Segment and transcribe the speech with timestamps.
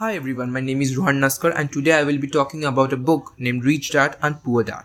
[0.00, 2.96] Hi everyone, my name is Rohan Naskar and today I will be talking about a
[2.96, 4.84] book named Rich Dad and Poor Dad.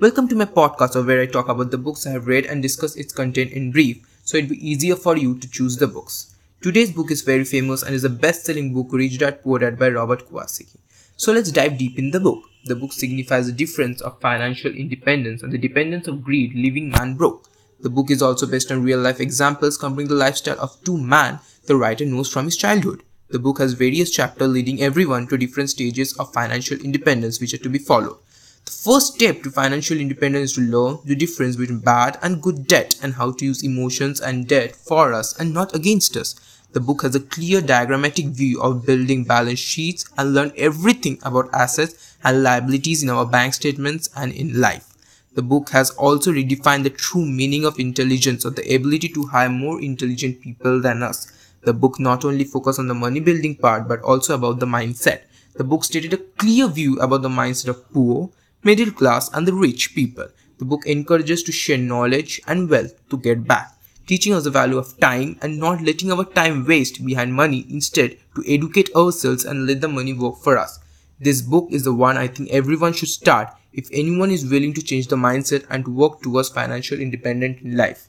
[0.00, 2.96] Welcome to my podcast where I talk about the books I have read and discuss
[2.96, 6.34] its content in brief so it'll be easier for you to choose the books.
[6.60, 9.88] Today's book is very famous and is a best-selling book Rich Dad Poor Dad by
[9.88, 10.78] Robert Kiyosaki.
[11.16, 12.42] So let's dive deep in the book.
[12.64, 17.14] The book signifies the difference of financial independence and the dependence of greed leaving man
[17.14, 17.48] broke.
[17.78, 21.38] The book is also based on real life examples covering the lifestyle of two men
[21.66, 23.04] the writer knows from his childhood.
[23.28, 27.58] The book has various chapters leading everyone to different stages of financial independence which are
[27.58, 28.18] to be followed.
[28.64, 32.68] The first step to financial independence is to learn the difference between bad and good
[32.68, 36.36] debt and how to use emotions and debt for us and not against us.
[36.70, 41.52] The book has a clear diagrammatic view of building balance sheets and learn everything about
[41.52, 44.92] assets and liabilities in our bank statements and in life.
[45.34, 49.50] The book has also redefined the true meaning of intelligence or the ability to hire
[49.50, 51.32] more intelligent people than us
[51.66, 55.22] the book not only focused on the money building part but also about the mindset.
[55.56, 58.30] The book stated a clear view about the mindset of poor,
[58.62, 60.28] middle class, and the rich people.
[60.58, 63.74] The book encourages to share knowledge and wealth to get back,
[64.06, 68.16] teaching us the value of time and not letting our time waste behind money, instead,
[68.36, 70.78] to educate ourselves and let the money work for us.
[71.18, 74.82] This book is the one I think everyone should start if anyone is willing to
[74.82, 78.08] change the mindset and to work towards financial independence in life.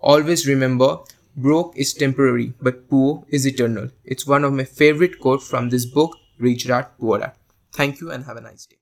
[0.00, 0.98] Always remember,
[1.36, 3.90] Broke is temporary, but poor is eternal.
[4.04, 7.34] It's one of my favorite quotes from this book, Rich Dad Poor Dad.
[7.72, 8.78] Thank you and have a nice day.